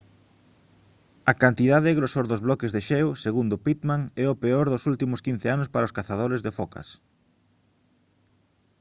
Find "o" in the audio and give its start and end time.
4.29-4.39